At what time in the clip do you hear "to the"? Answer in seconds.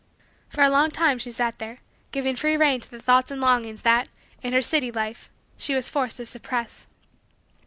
2.79-2.99